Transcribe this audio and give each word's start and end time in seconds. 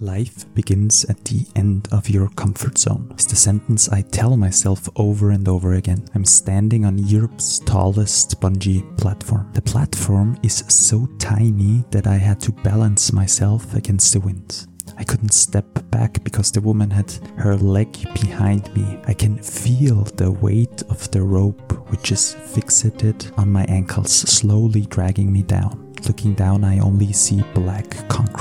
Life 0.00 0.46
begins 0.54 1.04
at 1.06 1.24
the 1.24 1.44
end 1.56 1.88
of 1.90 2.08
your 2.08 2.28
comfort 2.28 2.78
zone. 2.78 3.08
It's 3.14 3.24
the 3.24 3.34
sentence 3.34 3.88
I 3.88 4.02
tell 4.02 4.36
myself 4.36 4.88
over 4.94 5.30
and 5.30 5.48
over 5.48 5.72
again. 5.72 6.06
I'm 6.14 6.24
standing 6.24 6.84
on 6.84 6.98
Europe's 6.98 7.58
tallest 7.58 8.40
bungee 8.40 8.96
platform. 8.96 9.50
The 9.54 9.62
platform 9.62 10.38
is 10.44 10.58
so 10.68 11.08
tiny 11.18 11.84
that 11.90 12.06
I 12.06 12.14
had 12.14 12.38
to 12.42 12.52
balance 12.52 13.12
myself 13.12 13.74
against 13.74 14.12
the 14.12 14.20
wind. 14.20 14.68
I 14.96 15.02
couldn't 15.02 15.34
step 15.34 15.66
back 15.90 16.22
because 16.22 16.52
the 16.52 16.60
woman 16.60 16.90
had 16.90 17.10
her 17.36 17.56
leg 17.56 17.92
behind 18.14 18.72
me. 18.76 19.00
I 19.08 19.14
can 19.14 19.36
feel 19.38 20.04
the 20.04 20.30
weight 20.30 20.80
of 20.90 21.10
the 21.10 21.22
rope, 21.22 21.72
which 21.90 22.12
is 22.12 22.36
fixated 22.54 23.36
on 23.36 23.50
my 23.50 23.64
ankles, 23.64 24.12
slowly 24.12 24.82
dragging 24.82 25.32
me 25.32 25.42
down. 25.42 25.92
Looking 26.06 26.34
down, 26.34 26.62
I 26.62 26.78
only 26.78 27.12
see 27.12 27.42
black 27.54 28.08
concrete. 28.08 28.37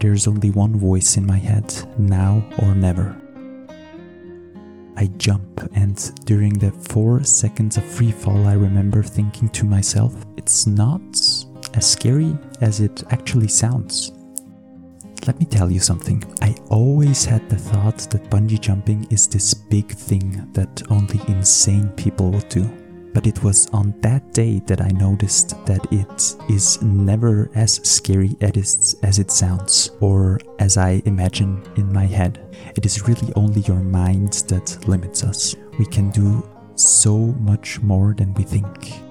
There's 0.00 0.26
only 0.26 0.50
one 0.50 0.76
voice 0.76 1.18
in 1.18 1.26
my 1.26 1.36
head 1.36 1.74
now 1.98 2.42
or 2.62 2.74
never. 2.74 3.14
I 4.96 5.08
jump, 5.18 5.60
and 5.74 5.96
during 6.24 6.54
the 6.54 6.72
four 6.72 7.22
seconds 7.22 7.76
of 7.76 7.84
free 7.84 8.10
fall, 8.10 8.46
I 8.46 8.54
remember 8.54 9.02
thinking 9.02 9.50
to 9.50 9.66
myself, 9.66 10.14
it's 10.38 10.66
not 10.66 11.02
as 11.74 11.90
scary 11.90 12.34
as 12.62 12.80
it 12.80 13.02
actually 13.10 13.48
sounds. 13.48 14.12
Let 15.26 15.38
me 15.38 15.44
tell 15.44 15.70
you 15.70 15.80
something. 15.80 16.24
I 16.40 16.54
always 16.70 17.26
had 17.26 17.46
the 17.50 17.56
thought 17.56 17.98
that 18.10 18.30
bungee 18.30 18.58
jumping 18.58 19.06
is 19.10 19.26
this 19.26 19.52
big 19.52 19.92
thing 19.92 20.48
that 20.54 20.82
only 20.88 21.20
insane 21.28 21.90
people 21.90 22.30
would 22.30 22.48
do. 22.48 22.64
But 23.12 23.26
it 23.26 23.42
was 23.42 23.66
on 23.72 23.94
that 24.02 24.32
day 24.32 24.60
that 24.66 24.80
I 24.80 24.88
noticed 24.88 25.50
that 25.66 25.84
it 25.92 26.36
is 26.48 26.80
never 26.80 27.50
as 27.54 27.80
scary 27.86 28.36
as 28.40 29.18
it 29.18 29.30
sounds 29.30 29.90
or 30.00 30.38
as 30.58 30.76
I 30.76 31.02
imagine 31.06 31.62
in 31.76 31.92
my 31.92 32.06
head. 32.06 32.38
It 32.76 32.86
is 32.86 33.08
really 33.08 33.32
only 33.34 33.62
your 33.62 33.80
mind 33.80 34.44
that 34.48 34.86
limits 34.86 35.24
us. 35.24 35.56
We 35.78 35.86
can 35.86 36.10
do 36.10 36.48
so 36.76 37.16
much 37.18 37.80
more 37.82 38.14
than 38.14 38.32
we 38.34 38.44
think. 38.44 39.02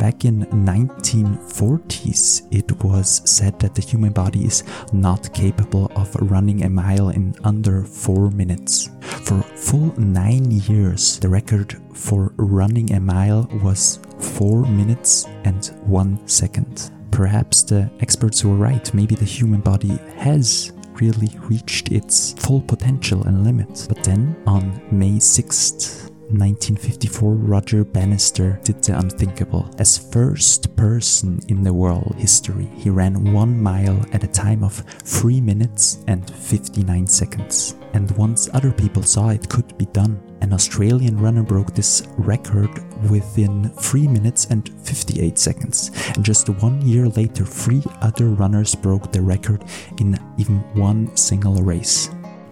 Back 0.00 0.24
in 0.24 0.46
1940s, 0.46 2.48
it 2.50 2.72
was 2.82 3.20
said 3.26 3.60
that 3.60 3.74
the 3.74 3.82
human 3.82 4.14
body 4.14 4.46
is 4.46 4.64
not 4.94 5.34
capable 5.34 5.92
of 5.94 6.16
running 6.16 6.64
a 6.64 6.70
mile 6.70 7.10
in 7.10 7.34
under 7.44 7.84
4 7.84 8.30
minutes. 8.30 8.88
For 9.02 9.42
full 9.42 9.92
9 10.00 10.50
years, 10.52 11.18
the 11.18 11.28
record 11.28 11.76
for 11.92 12.32
running 12.38 12.94
a 12.94 13.00
mile 13.00 13.46
was 13.62 14.00
4 14.18 14.64
minutes 14.64 15.26
and 15.44 15.66
1 15.84 16.26
second. 16.26 16.90
Perhaps 17.10 17.64
the 17.64 17.90
experts 18.00 18.42
were 18.42 18.56
right. 18.56 18.94
Maybe 18.94 19.14
the 19.14 19.26
human 19.26 19.60
body 19.60 19.98
has 20.16 20.72
really 20.94 21.38
reached 21.40 21.92
its 21.92 22.32
full 22.32 22.62
potential 22.62 23.22
and 23.24 23.44
limit. 23.44 23.84
But 23.86 24.02
then 24.02 24.34
on 24.46 24.80
May 24.90 25.18
6th, 25.18 26.09
1954, 26.38 27.34
Roger 27.34 27.84
Bannister 27.84 28.60
did 28.62 28.82
the 28.82 28.96
unthinkable. 28.96 29.68
As 29.78 29.98
first 29.98 30.76
person 30.76 31.40
in 31.48 31.64
the 31.64 31.72
world 31.72 32.14
history, 32.18 32.70
he 32.76 32.88
ran 32.88 33.32
one 33.32 33.60
mile 33.60 34.00
at 34.12 34.22
a 34.22 34.28
time 34.28 34.62
of 34.62 34.84
3 35.02 35.40
minutes 35.40 36.04
and 36.06 36.30
59 36.30 37.06
seconds. 37.06 37.74
And 37.94 38.10
once 38.12 38.48
other 38.54 38.70
people 38.70 39.02
saw 39.02 39.30
it 39.30 39.48
could 39.48 39.76
be 39.76 39.86
done, 39.86 40.22
an 40.40 40.52
Australian 40.52 41.18
runner 41.18 41.42
broke 41.42 41.74
this 41.74 42.06
record 42.16 42.70
within 43.10 43.68
3 43.70 44.06
minutes 44.06 44.46
and 44.46 44.70
58 44.84 45.38
seconds. 45.38 45.90
And 46.14 46.24
just 46.24 46.48
one 46.48 46.80
year 46.82 47.08
later, 47.08 47.44
three 47.44 47.82
other 48.00 48.28
runners 48.28 48.74
broke 48.74 49.10
the 49.10 49.20
record 49.20 49.64
in 49.98 50.16
even 50.38 50.60
one 50.74 51.14
single 51.16 51.56
race. 51.56 52.06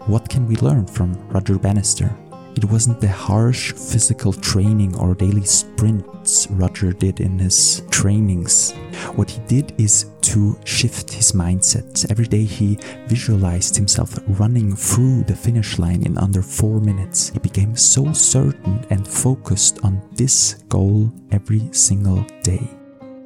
What 0.07 0.29
can 0.29 0.47
we 0.49 0.57
learn 0.57 0.87
from 0.87 1.15
Roger 1.29 1.59
Bannister? 1.59 2.15
It 2.59 2.65
wasn't 2.65 3.01
the 3.01 3.07
harsh 3.07 3.73
physical 3.73 4.33
training 4.33 4.97
or 4.97 5.15
daily 5.15 5.45
sprints 5.45 6.49
Roger 6.51 6.93
did 6.93 7.21
in 7.21 7.39
his 7.39 7.83
trainings. 7.89 8.73
What 9.15 9.31
he 9.31 9.39
did 9.47 9.81
is 9.81 10.11
to 10.23 10.59
shift 10.65 11.13
his 11.13 11.31
mindset. 11.31 12.11
Every 12.11 12.27
day 12.27 12.43
he 12.43 12.81
visualized 13.07 13.77
himself 13.77 14.19
running 14.41 14.75
through 14.75 15.23
the 15.23 15.37
finish 15.37 15.79
line 15.79 16.03
in 16.03 16.19
under 16.19 16.43
four 16.43 16.81
minutes. 16.81 17.29
He 17.29 17.39
became 17.39 17.77
so 17.77 18.13
certain 18.13 18.85
and 18.91 19.07
focused 19.07 19.79
on 19.85 20.03
this 20.17 20.55
goal 20.69 21.13
every 21.31 21.63
single 21.71 22.27
day 22.43 22.78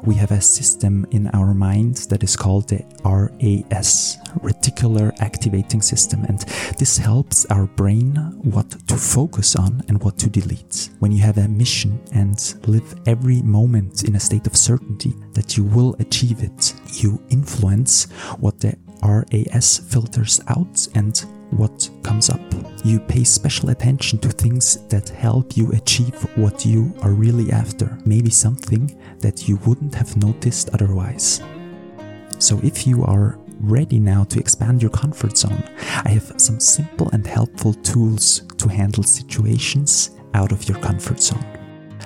we 0.05 0.15
have 0.17 0.33
a 0.33 0.41
system 0.41 1.07
in 1.11 1.29
our 1.29 1.55
mind 1.55 1.97
that 2.11 2.23
is 2.23 2.37
called 2.37 2.69
the 2.69 2.85
RAS, 3.05 4.19
Reticular 4.41 5.13
Activating 5.21 5.81
System, 5.83 6.25
and 6.25 6.41
this 6.79 6.99
helps 6.99 7.47
our 7.47 7.67
brain 7.67 8.17
what 8.43 8.71
to 8.89 8.97
focus 8.97 9.55
on 9.55 9.83
and 9.89 10.03
what 10.03 10.19
to 10.19 10.29
delete. 10.29 10.91
When 10.99 11.13
you 11.13 11.23
have 11.23 11.39
a 11.39 11.49
mission 11.49 12.01
and 12.13 12.55
live 12.67 12.95
every 13.07 13.43
moment 13.43 14.05
in 14.05 14.17
a 14.17 14.21
state 14.21 14.47
of 14.47 14.57
certainty 14.57 15.15
that 15.35 15.57
you 15.57 15.65
will 15.65 15.95
achieve 16.01 16.43
it, 16.43 16.75
you 17.03 17.23
influence 17.31 18.11
what 18.41 18.59
the 18.61 18.77
RAS 19.03 19.79
filters 19.79 20.41
out 20.49 20.87
and 20.95 21.25
what 21.53 21.89
comes 22.03 22.31
up. 22.31 22.41
You 22.85 22.99
pay 23.01 23.25
special 23.25 23.71
attention 23.71 24.19
to 24.21 24.29
things 24.29 24.87
that 24.89 25.09
help 25.09 25.57
you 25.57 25.71
achieve 25.73 26.15
what 26.37 26.67
you 26.67 26.93
are 27.03 27.13
really 27.13 27.53
after, 27.53 27.99
maybe 28.05 28.31
something 28.31 28.99
that 29.21 29.49
you 29.49 29.57
wouldn't 29.67 29.95
have 29.95 30.17
noticed 30.17 30.71
otherwise. 30.71 31.41
So, 32.39 32.59
if 32.63 32.87
you 32.87 33.05
are 33.05 33.39
ready 33.61 34.01
now 34.01 34.25
to 34.25 34.41
expand 34.41 34.83
your 34.83 34.91
comfort 34.91 35.39
zone, 35.39 35.63
I 36.05 36.11
have 36.11 36.33
some 36.39 36.59
simple 36.59 37.09
and 37.13 37.27
helpful 37.27 37.75
tools 37.75 38.43
to 38.59 38.69
handle 38.69 39.05
situations 39.05 40.11
out 40.35 40.51
of 40.51 40.69
your 40.69 40.79
comfort 40.79 41.21
zone. 41.21 41.62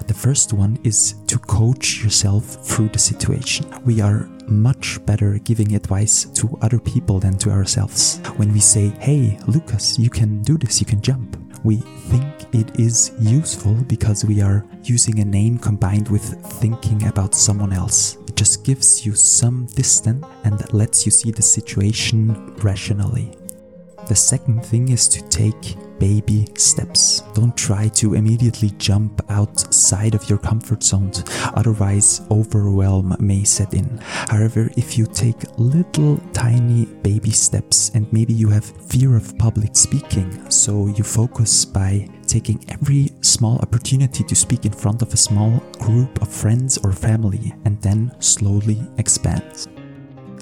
The 0.07 0.15
first 0.15 0.53
one 0.53 0.79
is 0.85 1.17
to 1.27 1.39
coach 1.39 2.03
yourself 2.03 2.45
through 2.65 2.91
the 2.91 2.99
situation. 2.99 3.67
We 3.85 4.01
are 4.01 4.29
much 4.47 5.05
better 5.05 5.39
giving 5.39 5.75
advice 5.75 6.27
to 6.35 6.57
other 6.63 6.79
people 6.79 7.19
than 7.19 7.37
to 7.39 7.51
ourselves. 7.51 8.19
When 8.37 8.53
we 8.53 8.61
say, 8.61 8.91
hey, 9.01 9.39
Lucas, 9.49 9.99
you 9.99 10.11
can 10.11 10.43
do 10.43 10.57
this, 10.59 10.81
you 10.81 10.87
can 10.87 11.01
jump, 11.01 11.37
we 11.65 11.79
think 12.09 12.25
it 12.55 12.79
is 12.79 13.11
useful 13.19 13.75
because 13.89 14.25
we 14.25 14.41
are 14.41 14.65
using 14.85 15.19
a 15.19 15.25
name 15.25 15.59
combined 15.59 16.09
with 16.09 16.23
thinking 16.61 17.09
about 17.09 17.35
someone 17.35 17.73
else. 17.73 18.19
It 18.29 18.37
just 18.37 18.65
gives 18.65 19.05
you 19.05 19.17
some 19.17 19.67
distance 19.75 20.25
and 20.45 20.73
lets 20.73 21.05
you 21.05 21.11
see 21.11 21.33
the 21.33 21.43
situation 21.43 22.55
rationally. 22.59 23.37
The 24.07 24.15
second 24.15 24.65
thing 24.65 24.91
is 24.91 25.09
to 25.09 25.23
take 25.29 25.77
baby 25.99 26.47
steps. 26.55 27.23
Don't 27.35 27.57
try 27.57 27.89
to 27.89 28.15
immediately 28.15 28.71
jump 28.79 29.21
outside 29.29 30.15
of 30.15 30.29
your 30.31 30.39
comfort 30.39 30.85
zone, 30.85 31.11
otherwise, 31.55 32.21
overwhelm 32.31 33.17
may 33.19 33.43
set 33.43 33.75
in. 33.75 33.99
However, 34.03 34.71
if 34.77 34.97
you 34.97 35.07
take 35.07 35.59
little 35.59 36.19
tiny 36.33 36.85
baby 37.03 37.31
steps 37.31 37.91
and 37.95 38.11
maybe 38.13 38.33
you 38.33 38.49
have 38.51 38.65
fear 38.65 39.17
of 39.17 39.37
public 39.39 39.75
speaking, 39.75 40.51
so 40.51 40.87
you 40.87 41.03
focus 41.03 41.65
by 41.65 42.09
taking 42.27 42.65
every 42.69 43.11
small 43.23 43.59
opportunity 43.59 44.23
to 44.23 44.35
speak 44.37 44.67
in 44.67 44.73
front 44.73 45.03
of 45.03 45.13
a 45.13 45.17
small 45.17 45.59
group 45.81 46.23
of 46.23 46.29
friends 46.29 46.79
or 46.79 46.93
family 46.93 47.55
and 47.65 47.81
then 47.83 48.15
slowly 48.21 48.81
expand. 48.99 49.76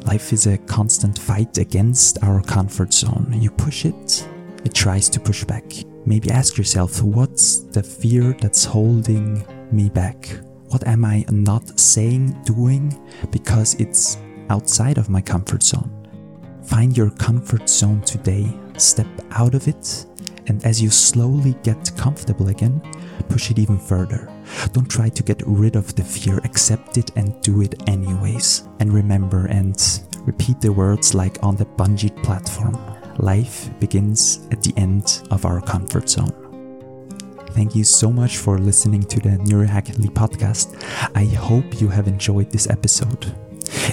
Life 0.04 0.34
is 0.34 0.46
a 0.46 0.58
constant 0.58 1.18
fight 1.18 1.56
against 1.56 2.22
our 2.22 2.42
comfort 2.42 2.92
zone. 2.92 3.34
You 3.34 3.50
push 3.50 3.86
it, 3.86 4.28
it 4.62 4.74
tries 4.74 5.08
to 5.08 5.18
push 5.18 5.44
back. 5.44 5.64
Maybe 6.04 6.30
ask 6.30 6.58
yourself 6.58 7.02
what's 7.02 7.60
the 7.60 7.82
fear 7.82 8.36
that's 8.38 8.64
holding 8.64 9.46
me 9.72 9.88
back? 9.88 10.28
What 10.68 10.86
am 10.86 11.06
I 11.06 11.24
not 11.30 11.80
saying, 11.80 12.42
doing 12.42 13.00
because 13.30 13.74
it's 13.76 14.18
outside 14.50 14.98
of 14.98 15.08
my 15.08 15.22
comfort 15.22 15.62
zone? 15.62 15.90
Find 16.64 16.94
your 16.94 17.10
comfort 17.10 17.68
zone 17.70 18.02
today, 18.02 18.46
step 18.76 19.08
out 19.30 19.54
of 19.54 19.68
it, 19.68 20.04
and 20.48 20.62
as 20.66 20.82
you 20.82 20.90
slowly 20.90 21.56
get 21.62 21.90
comfortable 21.96 22.48
again, 22.48 22.82
push 23.30 23.50
it 23.50 23.58
even 23.58 23.78
further. 23.78 24.33
Don't 24.72 24.88
try 24.88 25.08
to 25.08 25.22
get 25.22 25.42
rid 25.46 25.76
of 25.76 25.94
the 25.94 26.04
fear, 26.04 26.38
accept 26.44 26.98
it 26.98 27.10
and 27.16 27.40
do 27.42 27.62
it 27.62 27.88
anyways. 27.88 28.68
And 28.80 28.92
remember 28.92 29.46
and 29.46 29.76
repeat 30.24 30.60
the 30.60 30.72
words 30.72 31.14
like 31.14 31.42
on 31.42 31.56
the 31.56 31.66
bungee 31.66 32.22
platform 32.22 32.78
life 33.18 33.70
begins 33.78 34.46
at 34.50 34.62
the 34.62 34.74
end 34.76 35.22
of 35.30 35.44
our 35.44 35.60
comfort 35.60 36.08
zone. 36.08 36.32
Thank 37.50 37.76
you 37.76 37.84
so 37.84 38.10
much 38.10 38.38
for 38.38 38.58
listening 38.58 39.04
to 39.04 39.20
the 39.20 39.38
Neurohackily 39.38 40.10
podcast. 40.10 40.74
I 41.14 41.24
hope 41.24 41.80
you 41.80 41.86
have 41.88 42.08
enjoyed 42.08 42.50
this 42.50 42.68
episode. 42.68 43.32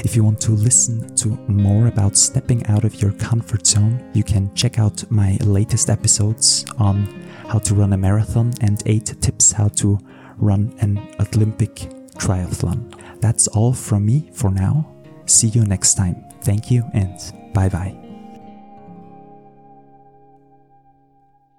If 0.03 0.15
you 0.15 0.23
want 0.23 0.41
to 0.41 0.51
listen 0.51 1.15
to 1.17 1.29
more 1.47 1.87
about 1.87 2.17
stepping 2.17 2.65
out 2.65 2.83
of 2.83 2.99
your 3.01 3.11
comfort 3.11 3.67
zone, 3.67 4.03
you 4.13 4.23
can 4.23 4.53
check 4.55 4.79
out 4.79 5.09
my 5.11 5.37
latest 5.41 5.91
episodes 5.91 6.65
on 6.79 7.05
how 7.47 7.59
to 7.59 7.75
run 7.75 7.93
a 7.93 7.97
marathon 7.97 8.51
and 8.61 8.81
8 8.85 9.21
tips 9.21 9.51
how 9.51 9.67
to 9.67 9.99
run 10.41 10.75
an 10.79 10.99
Olympic 11.19 11.75
triathlon. 12.17 12.93
That's 13.21 13.47
all 13.47 13.73
from 13.73 14.05
me 14.05 14.29
for 14.33 14.51
now. 14.51 14.93
See 15.25 15.47
you 15.47 15.63
next 15.63 15.93
time. 15.93 16.25
Thank 16.41 16.69
you 16.71 16.83
and 16.93 17.15
bye 17.53 17.69
bye. 17.69 18.00